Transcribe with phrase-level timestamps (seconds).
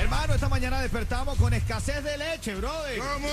[0.00, 2.98] Hermano, esta mañana despertamos con escasez de leche, brother.
[2.98, 3.28] ¿Cómo?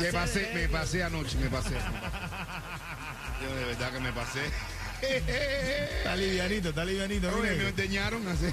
[0.00, 1.70] Me pasé, me pasé anoche, me pasé.
[3.42, 4.40] Yo de verdad que me pasé.
[5.02, 7.30] Está livianito, está livianito.
[7.32, 7.56] Mire.
[7.56, 8.52] me enseñaron a hacer.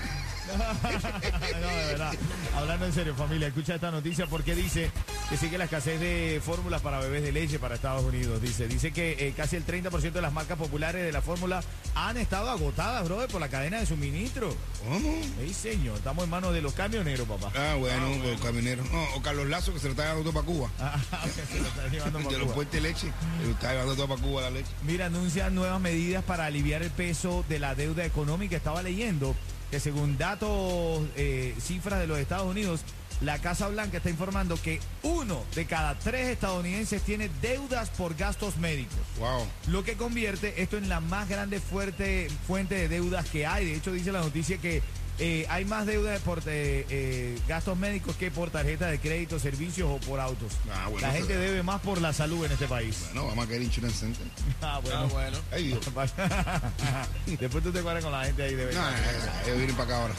[1.62, 2.14] no, de verdad.
[2.56, 4.92] Hablando en serio, familia, escucha esta noticia porque dice
[5.30, 8.42] que sigue la escasez de fórmulas para bebés de leche para Estados Unidos.
[8.42, 11.62] Dice, dice que eh, casi el 30% de las marcas populares de la fórmula
[11.94, 14.56] han estado agotadas, brother, por la cadena de suministro.
[14.88, 15.22] ¿Cómo?
[15.46, 17.52] Sí, señor, estamos en manos de los camioneros, papá.
[17.56, 18.90] Ah, bueno, los camioneros.
[18.92, 20.70] No, o Carlos Lazo que se lo está llevando todo para Cuba.
[20.80, 21.00] Ah,
[21.52, 22.56] se lo está llevando pa' De los Cuba.
[22.56, 23.08] puentes de leche.
[23.40, 24.70] Se lo está llevando todo para Cuba la leche.
[24.82, 28.56] Mira, anuncian nuevas medidas para aliviar el peso de la deuda económica.
[28.58, 29.36] Estaba leyendo
[29.70, 32.82] que según datos, eh, cifras de los Estados Unidos,
[33.22, 38.58] la Casa Blanca está informando que uno de cada tres estadounidenses tiene deudas por gastos
[38.58, 38.98] médicos.
[39.20, 39.46] Wow.
[39.68, 43.66] Lo que convierte esto en la más grande fuerte, fuente de deudas que hay.
[43.66, 44.82] De hecho, dice la noticia que
[45.20, 49.90] eh, hay más deudas por eh, eh, gastos médicos que por tarjeta de crédito, servicios
[49.90, 50.54] o por autos.
[50.74, 53.10] Ah, bueno, la gente debe más por la salud en este país.
[53.14, 54.26] No, vamos a querer Insurance Center.
[54.62, 55.38] Ah, bueno.
[55.52, 55.80] Ay, Dios.
[57.40, 58.92] Después tú te cuadras con la gente ahí de No, verdad.
[58.92, 60.14] no, ellos vienen para acá ahora.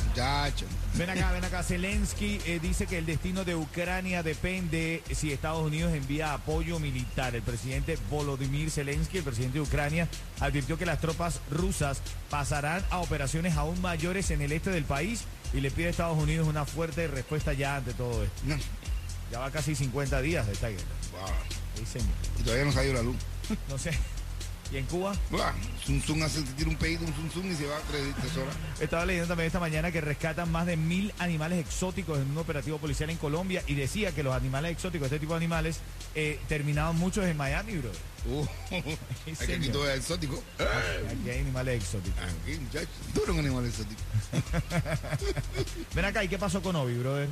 [0.94, 1.62] Ven acá, ven acá.
[1.62, 7.34] Zelensky eh, dice que el destino de Ucrania depende si Estados Unidos envía apoyo militar.
[7.34, 10.08] El presidente Volodymyr Zelensky, el presidente de Ucrania,
[10.40, 14.89] advirtió que las tropas rusas pasarán a operaciones aún mayores en el este del país
[15.52, 18.42] y le pide a Estados Unidos una fuerte respuesta ya ante todo esto.
[18.44, 18.56] No.
[19.30, 20.82] Ya va casi 50 días de esta guerra.
[21.12, 21.86] Wow.
[21.86, 22.00] Sí.
[22.40, 23.16] Y todavía no salió la luz.
[23.68, 23.92] No sé.
[24.72, 25.14] ¿Y en Cuba?
[25.30, 25.40] Wow.
[25.84, 28.36] Zum Zum hace, tira un pedido, un Zum Zum y se va a tres, tres
[28.36, 28.54] horas.
[28.80, 32.78] Estaba leyendo también esta mañana que rescatan más de mil animales exóticos en un operativo
[32.78, 35.80] policial en Colombia y decía que los animales exóticos, este tipo de animales,
[36.14, 37.90] eh, terminaban muchos en Miami, bro.
[38.26, 38.44] Uh,
[39.24, 39.58] Sí, señor.
[39.58, 40.42] aquí todo es exótico.
[40.58, 42.18] Aquí hay animales exóticos.
[42.20, 42.88] Aquí, muchacho.
[43.14, 44.00] Tú eres un animal exótico.
[45.94, 47.28] Ven acá, ¿y qué pasó con Obi, brother?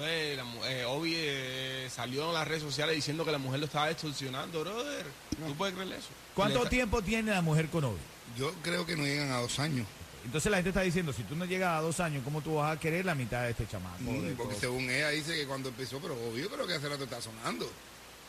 [0.00, 3.66] Eh, la eh, Obi eh, salió en las redes sociales diciendo que la mujer lo
[3.66, 5.06] estaba extorsionando, brother.
[5.46, 6.08] ¿Tú puedes creer eso?
[6.34, 7.98] ¿Cuánto está- tiempo tiene la mujer con Obi?
[8.36, 9.86] Yo creo que no llegan a dos años.
[10.24, 12.76] Entonces la gente está diciendo, si tú no llegas a dos años, ¿cómo tú vas
[12.76, 14.02] a querer la mitad de este chamaco?
[14.02, 14.60] Mm, porque todo?
[14.60, 17.70] según ella dice que cuando empezó, pero obvio, creo que hace rato está sonando.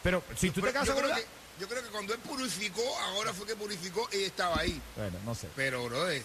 [0.02, 1.26] Pero si tú te casas con que,
[1.60, 4.82] yo creo que cuando él purificó, ahora fue que purificó y estaba ahí.
[4.96, 5.48] Bueno, no sé.
[5.56, 6.24] Pero, bro, eh,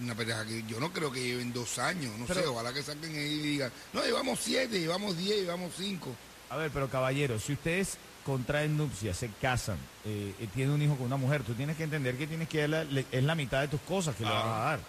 [0.00, 2.16] una pendeja que yo no creo que lleven dos años.
[2.18, 5.72] No Pero- sé, ojalá que saquen ahí y digan, no, llevamos siete, llevamos diez, llevamos
[5.76, 6.14] cinco.
[6.50, 10.96] A ver, pero caballero, si ustedes contraen nupcias, se casan, eh, eh, tienen un hijo
[10.96, 13.60] con una mujer, tú tienes que entender que tienes que darle- le- es la mitad
[13.60, 14.80] de tus cosas que le vas a dar.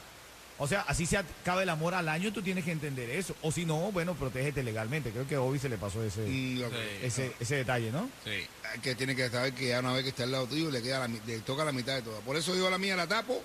[0.59, 3.35] O sea, así se acabe el amor al año, tú tienes que entender eso.
[3.41, 5.09] O si no, bueno, protégete legalmente.
[5.11, 6.63] Creo que a Obi se le pasó ese, Mm, Sí.
[7.01, 8.07] ese, ese detalle, ¿no?
[8.23, 8.47] Sí.
[8.81, 10.99] Que tiene que saber que ya una vez que está al lado tuyo, le, queda
[10.99, 12.19] la le toca la mitad de todo.
[12.21, 13.41] Por eso yo a la mía la tapo.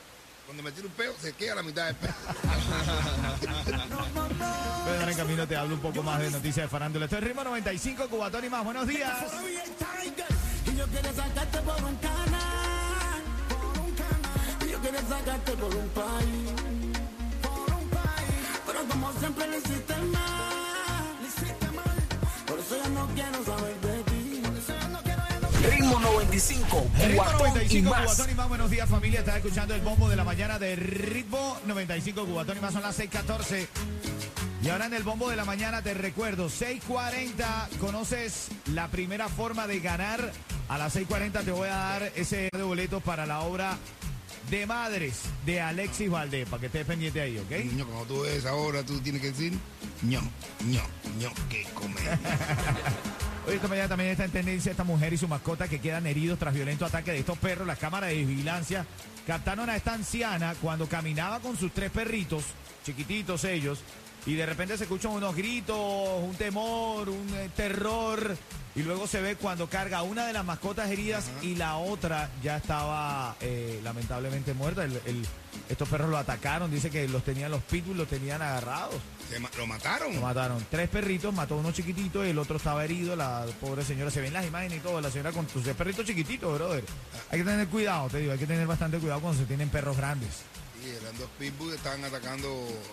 [0.46, 2.14] Cuando me tiro un peo, se queda la mitad del peo.
[4.86, 7.04] Pero en camino te hablo un poco más de noticias de farándula.
[7.04, 8.64] Esto es Ritmo 95, Cubatón y más.
[8.64, 9.12] Buenos días.
[10.66, 14.66] Y yo quiero sacarte por un canal, por un canal.
[14.66, 16.52] Y yo quiero sacarte por un país,
[18.88, 21.96] como siempre le hiciste mal, le hiciste mal.
[22.46, 24.42] Por eso ya no quiero saber de ti.
[24.42, 28.02] Por eso ya no quiero, ya no Ritmo 95, Ritmo cuatón y 95 más.
[28.02, 29.20] Cubatón y más, buenos días familia.
[29.20, 32.98] Estás escuchando el bombo de la mañana de Ritmo 95 Cubatón y más, son las
[32.98, 33.68] 6:14.
[34.62, 39.66] Y ahora en el bombo de la mañana te recuerdo, 6:40, conoces la primera forma
[39.66, 40.32] de ganar.
[40.68, 43.76] A las 6:40 te voy a dar ese de boletos para la obra
[44.50, 47.50] de Madres de Alexis Valdés, para que estés pendiente ahí, ¿ok?
[47.64, 49.52] Niño, cuando tú ves ahora, tú tienes que decir,
[50.02, 50.20] ño,
[50.66, 50.82] ño,
[51.18, 52.18] ño, que comer.
[53.46, 56.38] Hoy esta mañana también está en tendencia esta mujer y su mascota que quedan heridos
[56.38, 57.66] tras violento ataque de estos perros.
[57.66, 58.86] Las cámaras de vigilancia
[59.26, 62.44] captaron a esta anciana cuando caminaba con sus tres perritos,
[62.84, 63.80] chiquititos ellos,
[64.28, 65.76] y de repente se escuchan unos gritos,
[66.22, 68.36] un temor, un eh, terror,
[68.76, 72.58] y luego se ve cuando carga una de las mascotas heridas y la otra ya
[72.58, 74.84] estaba eh, lamentablemente muerta.
[74.84, 75.26] El- el-
[75.68, 78.94] estos perros lo atacaron, dice que los tenían los pitbulls, los tenían agarrados.
[79.30, 80.14] Se ma- ¿Lo mataron?
[80.14, 80.64] Lo mataron.
[80.70, 83.16] Tres perritos, mató uno chiquitito y el otro estaba herido.
[83.16, 85.00] La pobre señora, se ven las imágenes y todo.
[85.00, 86.84] La señora con sus tres perritos chiquititos, brother.
[87.30, 89.96] Hay que tener cuidado, te digo, hay que tener bastante cuidado cuando se tienen perros
[89.96, 90.30] grandes.
[90.84, 92.48] Y eran dos pitbulls que estaban atacando.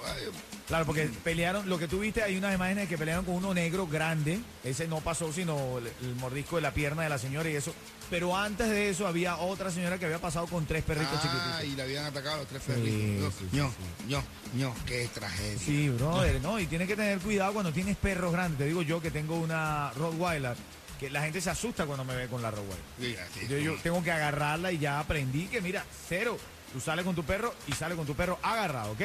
[0.05, 0.23] Ay,
[0.67, 3.85] Claro, porque pelearon, lo que tú viste, hay unas imágenes que pelearon con uno negro
[3.87, 4.39] grande.
[4.63, 7.73] Ese no pasó, sino el, el mordisco de la pierna de la señora y eso.
[8.09, 11.63] Pero antes de eso había otra señora que había pasado con tres perritos ah, chiquititos.
[11.73, 13.33] y le habían atacado a los tres Sí, perritos.
[13.37, 14.23] sí, ño, sí, ño,
[14.55, 15.59] ño, qué tragedia.
[15.59, 18.57] Sí, brother, no, y tienes que tener cuidado cuando tienes perros grandes.
[18.59, 20.55] Te digo yo que tengo una Rottweiler,
[20.99, 23.27] que la gente se asusta cuando me ve con la Rottweiler.
[23.33, 23.47] Sí.
[23.47, 26.37] Yo, yo tengo que agarrarla y ya aprendí que, mira, cero.
[26.75, 28.99] Tú sales con tu perro y sales con tu perro agarrado, ¿ok?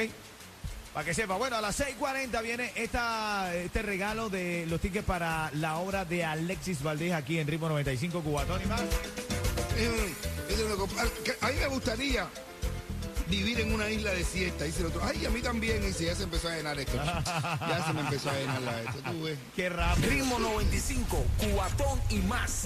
[0.93, 1.37] Para que sepa.
[1.37, 6.25] Bueno, a las 6:40 viene esta, este regalo de los tickets para la obra de
[6.25, 8.81] Alexis Valdés aquí en Ritmo 95 Cubatón y más.
[9.77, 10.15] Eh,
[11.25, 12.27] que a mí me gustaría
[13.31, 14.65] vivir en una isla desierta.
[14.65, 15.83] Dice el otro, ay, a mí también.
[15.83, 16.97] Y dice, ya se empezó a llenar esto.
[16.97, 18.99] ya se me empezó a llenar la esto.
[19.11, 19.39] Tú ves.
[19.57, 20.11] Qué rápido.
[20.11, 21.25] Ritmo 95,
[21.55, 22.65] cuatón y más.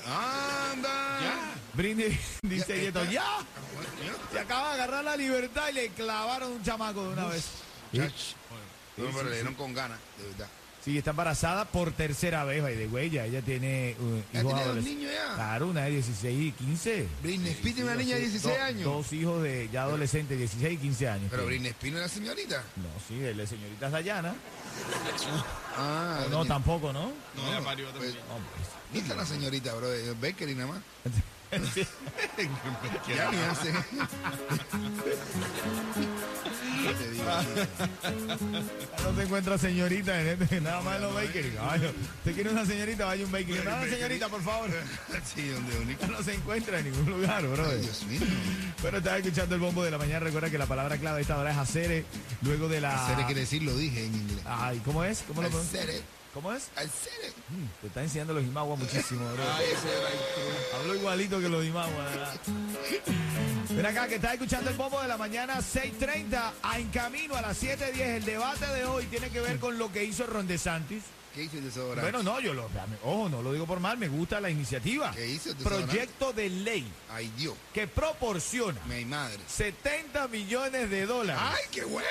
[0.72, 1.54] Anda.
[1.72, 3.38] Britney dice Yeto, ya,
[4.31, 7.46] se acaba de agarrar la libertad y le clavaron un chamaco de una vez.
[7.90, 10.49] Pero le dieron con ganas, de verdad.
[10.87, 14.65] Sí, está embarazada por tercera vez, by the way, ya ella tiene uh, ¿Ya tiene
[14.67, 15.35] dos niños ya?
[15.35, 17.09] Claro, una de 16 y 15.
[17.25, 18.85] Britney Spears tiene una niña de 16 Dos- años.
[18.85, 21.27] Dos hijos de ya adolescentes, 16 y 15 años.
[21.29, 21.44] Pero.
[21.44, 22.62] Britney Spears no era señorita.
[22.77, 24.33] No, sí, es señorita Dayana.
[25.79, 27.12] Ah, No, tampoco, ¿no?
[27.35, 28.25] No, parió pues, también.
[28.29, 28.38] No,
[28.94, 29.93] Ni está la señorita, bro.
[29.93, 30.83] Es Bakery nada más.
[31.75, 31.87] Sí.
[33.08, 33.72] Ya ni hace.
[36.98, 37.25] Te digo,
[39.02, 41.50] No se encuentra señorita en este, nada más en los bakery.
[41.50, 41.93] Caballo.
[42.25, 43.60] Quiere una señorita, vaya un bakery.
[43.90, 44.70] Señorita, por favor.
[45.34, 46.06] Sí, donde único.
[46.06, 47.69] No se encuentra en ningún lugar, bro.
[47.76, 48.20] Dios mío.
[48.82, 50.20] Bueno, estás escuchando el bombo de la mañana.
[50.20, 52.04] Recuerda que la palabra clave de esta hora es hacer.
[52.42, 53.04] Luego de la.
[53.04, 54.44] Hacer quiere decir, lo dije en inglés.
[54.46, 55.25] Ay, ¿cómo es?
[55.26, 55.87] ¿Cómo lo pronuncias?
[56.37, 56.69] ¿Cómo es?
[57.49, 59.43] Mm, Te está enseñando los Imagua muchísimo, bro.
[59.55, 62.35] Ay, ese era el Hablo igualito que los Imagua, ¿verdad?
[63.71, 66.53] Ven acá, que estás escuchando el bombo de la mañana 6.30.
[66.62, 68.00] A en camino a las 7.10.
[68.00, 71.05] El debate de hoy tiene que ver con lo que hizo Ron DeSantis.
[71.37, 72.00] ¿Qué hizo el desodorante?
[72.11, 72.69] Bueno, no, yo lo.
[73.05, 75.12] Ojo, no lo digo por mal, me gusta la iniciativa.
[75.12, 75.87] ¿Qué hizo el desodorante?
[75.93, 77.55] Proyecto de ley Ay, Dios.
[77.75, 79.38] que proporciona Mi madre.
[79.47, 82.06] 70 millones de dólares ¡Ay, qué bueno!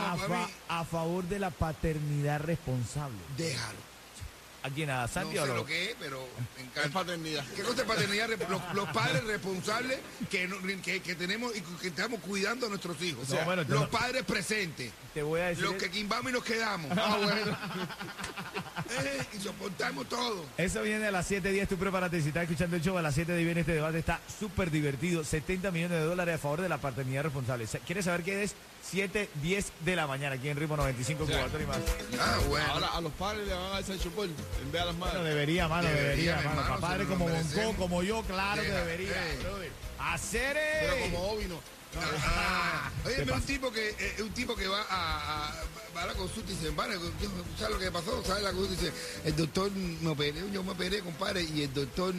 [0.00, 0.52] a, fa- papi.
[0.68, 3.18] a favor de la paternidad responsable.
[3.36, 3.90] Déjalo.
[4.62, 4.90] ¿A quién?
[4.90, 5.54] ¿A No Santi sé o no?
[5.54, 6.90] lo que es, pero me Es encanta.
[7.00, 7.42] paternidad.
[7.56, 8.28] ¿Qué cosa es paternidad?
[8.50, 9.98] Los, los padres responsables
[10.30, 13.26] que, no- que, que tenemos y que estamos cuidando a nuestros hijos.
[13.26, 14.92] O No, sea, bueno, te los lo- padres presentes.
[15.14, 15.64] Te voy a decir.
[15.64, 16.90] Los que quimbamos y nos quedamos.
[16.98, 17.56] Ah, bueno.
[18.90, 20.44] Eh, y soportamos todo.
[20.56, 22.20] Eso viene a las 7.10, tú prepárate.
[22.20, 25.22] Si estás escuchando el show, a las 7.10 viene este debate, está súper divertido.
[25.24, 27.66] 70 millones de dólares a favor de la paternidad responsable.
[27.66, 28.54] Sa- ¿Quieres saber qué es?
[28.92, 31.78] 7.10 de la mañana, aquí en Ritmo 95, sea, Cubatón y más.
[32.18, 32.66] Ah, bueno.
[32.72, 34.30] Ahora a los padres le van a dar ese chupón
[34.62, 35.34] en vez a las Bueno, madres.
[35.34, 36.74] debería, mano, debería, Debería, mano.
[36.74, 37.28] hermano, lo como.
[37.28, 39.10] Bonco, como yo, claro que debería.
[39.10, 39.70] eh.
[39.98, 41.00] Hacer Pero eh.
[41.12, 41.60] como Obi no.
[42.24, 45.52] Ah, ¿Qué oye, un tipo que eh, un tipo que va a, a-
[45.96, 46.96] va a la consulta y dice, vale,
[47.58, 48.22] ¿sabes lo que pasó?
[48.24, 48.74] ¿Sabes la consulta?
[48.74, 48.92] Y dice,
[49.24, 52.14] el doctor me operé, yo me operé, compadre, y el doctor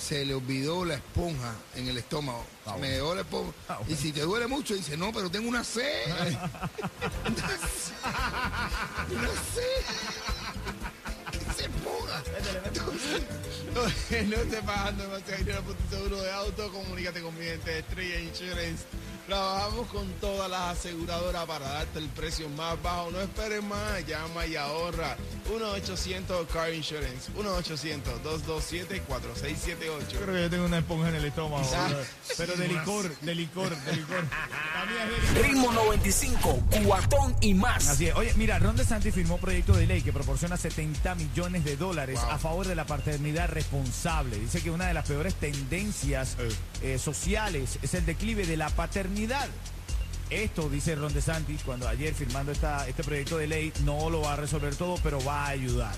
[0.00, 2.44] se le olvidó la esponja en el estómago.
[2.64, 3.52] Ah, me dejó la esponja.
[3.68, 3.92] Ah, bueno.
[3.92, 5.82] Y si te duele mucho, dice, no, pero tengo una C.
[6.06, 7.92] una C.
[9.10, 9.28] Una.
[11.54, 12.22] Se esponja.
[13.76, 17.70] Oye, no estés pagando demasiado dinero por tu seguro de auto, comunícate con mi gente
[17.70, 18.84] de Estrella Insurance.
[19.30, 23.12] Trabajamos con todas las aseguradoras para darte el precio más bajo.
[23.12, 25.16] No esperes más, llama y ahorra.
[25.48, 27.30] 1-800 Car Insurance.
[27.38, 30.08] 1-800-227-4678.
[30.10, 31.62] Yo creo que yo tengo una esponja en el estómago.
[32.36, 34.24] Pero de licor, de licor, de licor.
[35.40, 37.86] Ritmo 95, cuatón y más.
[37.88, 38.16] Así es.
[38.16, 42.18] Oye, mira, Ron DeSantis firmó un proyecto de ley que proporciona 70 millones de dólares
[42.20, 42.30] Wow.
[42.30, 44.40] a favor de la paternidad responsable.
[44.40, 46.36] Dice que una de las peores tendencias
[46.82, 49.19] eh, sociales es el declive de la paternidad.
[50.30, 54.34] Esto, dice Ron DeSantis, cuando ayer firmando esta, este proyecto de ley, no lo va
[54.34, 55.94] a resolver todo, pero va a ayudar.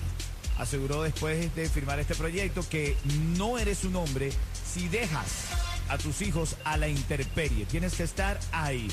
[0.57, 2.97] Aseguró después de firmar este proyecto que
[3.37, 4.31] no eres un hombre
[4.65, 5.27] si dejas
[5.89, 7.65] a tus hijos a la intemperie.
[7.65, 8.87] Tienes que estar ahí.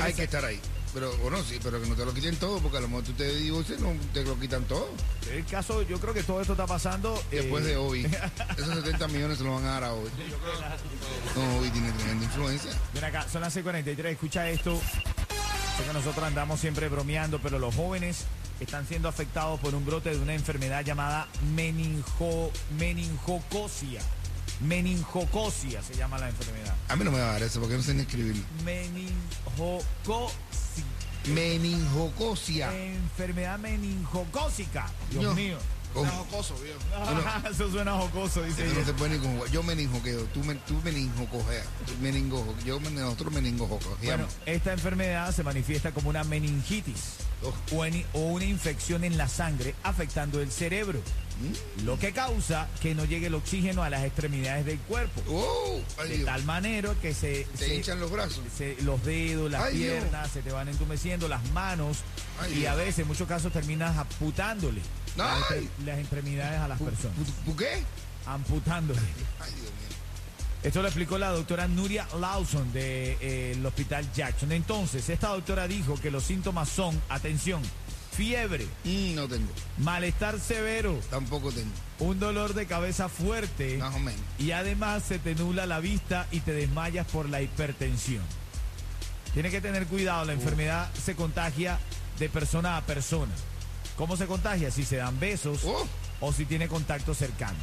[0.00, 0.60] Hay que estar ahí.
[0.96, 3.12] Pero bueno, sí, pero que no te lo quiten todo, porque a lo mejor tú
[3.12, 4.88] te divorcias no te lo quitan todo.
[5.30, 7.14] El caso, yo creo que todo esto está pasando.
[7.30, 8.06] Eh, Después de hoy.
[8.56, 10.08] Esos 70 millones se los van a dar a hoy.
[11.36, 12.70] No, hoy tiene tremenda influencia.
[12.94, 14.80] Mira acá, son las 6.43, escucha esto.
[14.80, 18.24] Sé nosotros andamos siempre bromeando, pero los jóvenes
[18.58, 24.00] están siendo afectados por un brote de una enfermedad llamada meninjo, meninjocosia.
[24.60, 26.74] Meningocosia se llama la enfermedad.
[26.88, 28.42] A mí no me va a dar eso porque no sé ni escribirlo.
[28.64, 30.34] Meningocosia.
[31.34, 32.76] Meningocosia.
[32.76, 34.86] Enfermedad meningocósica.
[35.10, 35.58] Dios mío.
[35.94, 36.04] Oh.
[36.42, 39.46] Suena Eso suena jocoso, dice Eso no ella.
[39.50, 43.32] Yo meninjoqueo, tú, men, tú meninjocojeas, tú meningo, yo men- nosotros
[44.02, 47.54] Bueno, esta enfermedad se manifiesta como una meningitis oh.
[48.12, 51.00] o una infección en la sangre afectando el cerebro
[51.84, 55.22] lo que causa que no llegue el oxígeno a las extremidades del cuerpo.
[55.28, 57.46] Oh, de tal manera que se...
[57.56, 58.42] Te se hinchan los brazos.
[58.56, 61.98] Se, los dedos, las piernas, se te van entumeciendo, las manos,
[62.54, 64.80] y a veces, en muchos casos, terminas amputándole
[65.16, 67.16] las, extremidades a las personas.
[67.44, 67.82] ¿Por qué?
[68.26, 69.00] Amputándole.
[69.40, 69.96] Ay, Dios mío.
[70.62, 74.50] Esto lo explicó la doctora Nuria Lawson del eh, Hospital Jackson.
[74.52, 77.62] Entonces, esta doctora dijo que los síntomas son, atención,
[78.16, 78.66] fiebre.
[78.84, 79.50] Mm, no tengo.
[79.78, 80.98] Malestar severo.
[81.10, 81.70] Tampoco tengo.
[81.98, 83.76] Un dolor de cabeza fuerte.
[83.78, 84.20] Más o menos.
[84.38, 88.24] Y además se te nula la vista y te desmayas por la hipertensión.
[89.34, 91.78] Tienes que tener cuidado, la enfermedad se contagia
[92.18, 93.32] de persona a persona.
[93.96, 94.70] ¿Cómo se contagia?
[94.70, 95.60] Si se dan besos
[96.20, 97.58] o si tiene contacto cercano.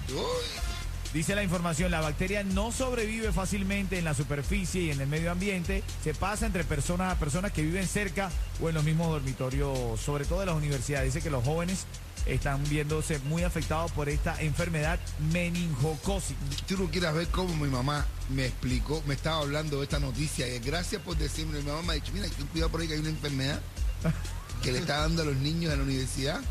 [1.14, 5.32] Dice la información, la bacteria no sobrevive fácilmente en la superficie y en el medio
[5.32, 5.84] ambiente.
[6.04, 10.26] Se pasa entre personas a personas que viven cerca o en los mismos dormitorios, sobre
[10.26, 11.14] todo en las universidades.
[11.14, 11.86] Dice que los jóvenes
[12.26, 15.00] están viéndose muy afectados por esta enfermedad
[15.32, 16.36] meningocosis.
[16.68, 20.48] Tú no quieras ver cómo mi mamá me explicó, me estaba hablando de esta noticia.
[20.48, 21.60] Y gracias por decirme.
[21.60, 23.62] Mi mamá me ha dicho, mira, cuidado por ahí que hay una enfermedad
[24.64, 26.42] que le está dando a los niños en la universidad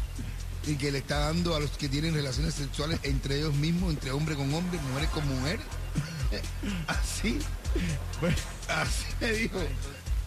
[0.66, 4.10] y que le está dando a los que tienen relaciones sexuales entre ellos mismos, entre
[4.12, 5.64] hombre con hombre, mujeres con mujeres.
[6.86, 7.38] así.
[8.20, 8.36] Bueno,
[8.68, 9.58] así me dijo.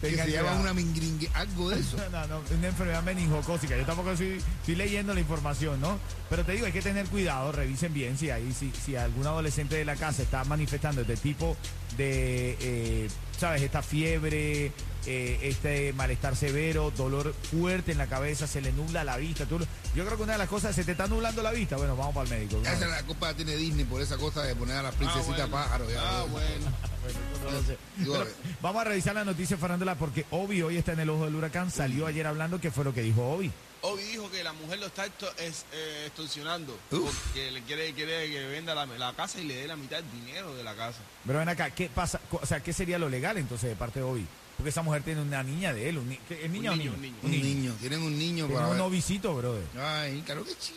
[0.00, 1.96] Te que una mingringue, algo de eso.
[2.12, 3.76] No, no, una enfermedad meningocócica.
[3.76, 5.98] Yo tampoco estoy, estoy, leyendo la información, ¿no?
[6.28, 9.76] Pero te digo, hay que tener cuidado, revisen bien si hay, si, si algún adolescente
[9.76, 11.56] de la casa está manifestando este tipo
[11.96, 13.62] de eh, ¿sabes?
[13.62, 14.72] Esta fiebre,
[15.06, 19.46] eh, este malestar severo, dolor fuerte en la cabeza, se le nubla la vista.
[19.46, 19.58] Tú,
[19.94, 21.76] yo creo que una de las cosas, se te está nublando la vista.
[21.76, 22.60] Bueno, vamos para el médico.
[22.62, 25.40] Esa es la culpa tiene Disney por esa cosa de poner a las ah, princesitas
[25.40, 25.88] ah, pájaros.
[25.98, 26.66] Ah, bueno.
[28.62, 31.70] Vamos a revisar la noticia, Farándula, porque Obi hoy está en el ojo del huracán.
[31.70, 33.52] Salió ayer hablando que fue lo que dijo Obi.
[33.82, 38.46] Oh, Hoy dijo que la mujer lo está eh, extorsionando porque le quiere, quiere que
[38.46, 40.98] venda la, casa y le dé la mitad del dinero de la casa.
[41.24, 42.20] Pero ven acá, ¿qué pasa?
[42.30, 44.26] O sea, ¿qué sería lo legal entonces de parte de Obi?
[44.56, 46.92] Porque esa mujer tiene una niña de él, un, ¿es niño, o niño?
[46.94, 47.16] Un, niño.
[47.22, 47.76] un niño.
[47.78, 48.46] tienen un niño.
[48.46, 49.64] Tienen un novicito, brother.
[49.78, 50.74] Ay, claro que sí.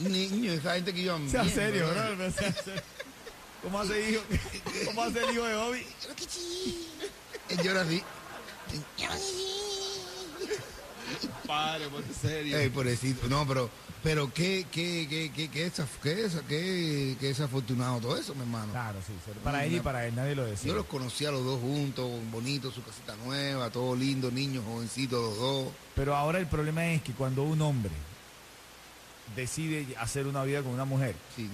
[0.00, 1.18] un niño, esa gente que yo...
[1.28, 2.82] Sea serio, brother, sea serio.
[3.62, 4.22] ¿Cómo hace, hijo?
[4.86, 5.86] ¿Cómo hace el hijo de Obi?
[6.00, 6.88] Claro que sí.
[7.48, 8.02] Él llora así.
[11.46, 12.58] Padre, por pues, serio.
[12.58, 13.28] Ey, pobrecito.
[13.28, 13.70] No, pero,
[14.02, 18.72] pero qué, qué, qué, qué, qué, qué, qué, qué desafortunado todo eso, mi hermano.
[18.72, 19.12] Claro, sí.
[19.42, 20.68] Para él y para él, nadie lo decía.
[20.68, 25.20] Yo los conocí a los dos juntos, bonitos, su casita nueva, todo lindo, niños, jovencitos
[25.22, 25.68] los dos.
[25.94, 27.92] Pero ahora el problema es que cuando un hombre
[29.36, 31.14] decide hacer una vida con una mujer.
[31.36, 31.48] Sí,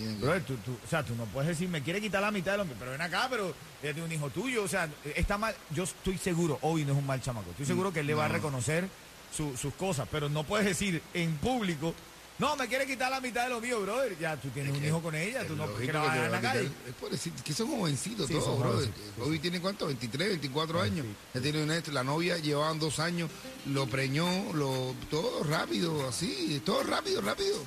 [0.47, 2.77] tú, tú, o sea, tú no puedes decir, me quiere quitar la mitad del hombre,
[2.79, 4.65] pero ven acá, pero es de un hijo tuyo.
[4.65, 5.55] O sea, está mal.
[5.71, 7.51] Yo estoy seguro, hoy no es un mal chamaco.
[7.51, 8.19] Estoy seguro mm, que él le no.
[8.19, 8.89] va a reconocer
[9.33, 11.95] su, sus cosas, pero no puedes decir en público,
[12.39, 14.17] no, me quiere quitar la mitad de lo mío, brother.
[14.17, 16.33] Ya tú tienes es un hijo con ella, tú no que la vas a en
[16.33, 16.71] la calle.
[16.87, 18.87] Es por decir que son jovencitos sí, todos, son brother.
[18.87, 19.39] Sí, sí.
[19.41, 21.07] tienen cuánto, 23, 24 años.
[21.35, 23.29] Ya la novia llevaban dos años,
[23.67, 27.59] lo preñó, lo, todo rápido, así, todo rápido, rápido.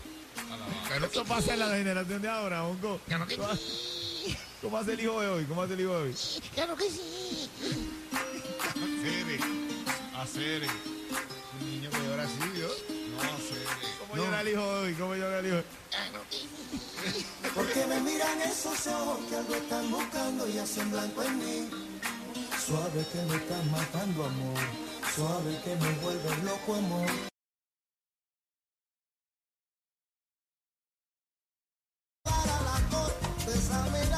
[0.87, 3.01] Claro Esto pasa en la generación de ahora, Hongo.
[3.07, 4.37] Claro que sí.
[4.61, 5.45] ¿Cómo hace el hijo de hoy?
[5.45, 6.15] ¿Cómo hace el hijo de hoy?
[6.53, 7.49] Claro que sí.
[8.77, 9.39] Acere,
[10.15, 11.00] acere.
[11.59, 12.83] Un niño que llora así, Dios.
[12.89, 13.63] No sé.
[13.99, 14.23] ¿Cómo no.
[14.23, 14.93] llora el hijo hoy?
[14.93, 15.63] ¿Cómo llora el hijo hoy?
[17.55, 21.69] Porque me miran esos ojos que algo están buscando y hacen blanco en mí.
[22.65, 24.59] Suave que me estás matando, amor.
[25.15, 27.31] Suave que me vuelves loco, amor.
[33.61, 34.10] sabe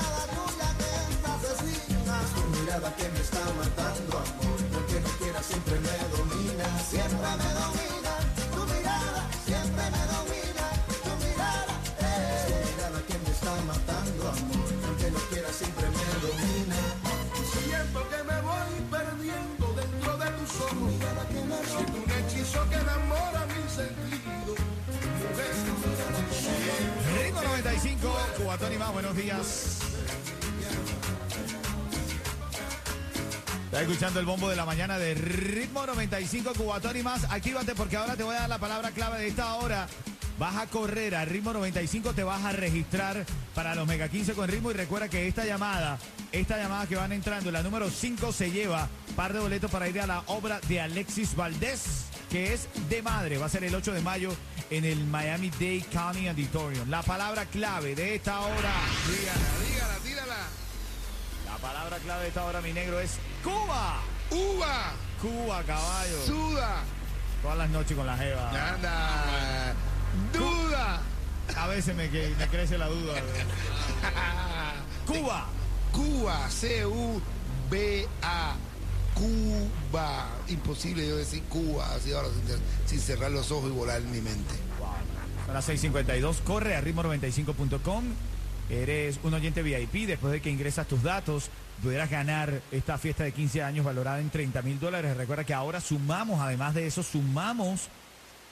[28.79, 29.79] Buenos días.
[33.65, 37.23] Está escuchando el bombo de la mañana de Ritmo 95 Cubatón y más.
[37.25, 39.87] Actívate porque ahora te voy a dar la palabra clave de esta hora.
[40.39, 44.47] Vas a correr a Ritmo 95, te vas a registrar para los Mega 15 con
[44.47, 45.99] Ritmo y recuerda que esta llamada,
[46.31, 50.01] esta llamada que van entrando, la número 5 se lleva par de boletos para ir
[50.01, 53.93] a la obra de Alexis Valdés que es de madre, va a ser el 8
[53.93, 54.31] de mayo
[54.71, 56.89] en el Miami Dade County Auditorium.
[56.89, 58.73] La palabra clave de esta hora,
[59.07, 60.37] Dígala, dígala, tírala.
[61.45, 64.01] la palabra clave de esta hora, mi negro, es Cuba.
[64.31, 66.25] Uva, Cuba, caballo.
[66.25, 66.81] suda,
[67.43, 68.49] Todas las noches con la jeva.
[68.73, 69.75] anda,
[70.33, 71.01] duda.
[71.55, 73.13] A veces me, crece la duda.
[75.05, 75.45] Cuba.
[75.91, 77.42] Cuba, C-U-B-A.
[79.93, 80.27] Cuba.
[80.47, 84.21] Imposible yo decir Cuba así ahora sin, sin cerrar los ojos y volar en mi
[84.21, 84.55] mente.
[85.45, 86.37] Son las 6:52.
[86.43, 88.03] Corre a ritmo95.com.
[88.71, 90.07] Eres un oyente VIP.
[90.07, 91.49] Después de que ingresas tus datos,
[91.83, 95.15] pudieras ganar esta fiesta de 15 años valorada en 30 mil dólares.
[95.15, 97.81] Recuerda que ahora sumamos, además de eso, sumamos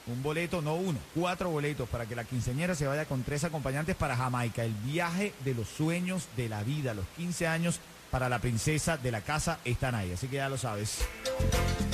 [0.06, 3.96] un boleto, no uno, cuatro boletos para que la quinceañera se vaya con tres acompañantes
[3.96, 4.64] para Jamaica.
[4.64, 6.94] El viaje de los sueños de la vida.
[6.94, 7.80] Los 15 años
[8.12, 10.12] para la princesa de la casa están ahí.
[10.12, 10.98] Así que ya lo sabes.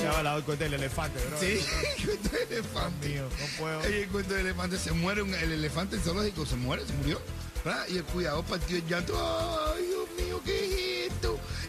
[0.03, 1.39] Ya va el cuento del elefante, bro.
[1.41, 1.59] Sí,
[2.05, 3.09] cuento de elefante.
[3.09, 3.83] Mío, no puedo.
[3.85, 7.21] El cuento del elefante, se muere un- el elefante zoológico, se muere, se murió.
[7.65, 7.87] ¿verdad?
[7.89, 9.15] Y el cuidador partió el llanto,
[9.77, 10.98] ay Dios mío, ¿qué es?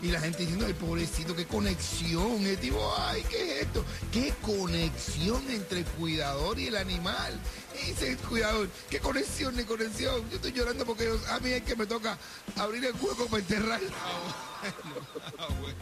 [0.01, 2.45] Y la gente diciendo, ay pobrecito, qué conexión.
[2.45, 3.83] El tipo, ay, ¿qué es esto?
[4.11, 7.37] ¿Qué conexión entre el cuidador y el animal?
[7.85, 10.29] Dice el cuidador, ¿qué conexión ni conexión?
[10.29, 12.17] Yo estoy llorando porque a mí es que me toca
[12.57, 13.89] abrir el hueco para enterrarlo.
[15.37, 15.77] Ah, bueno.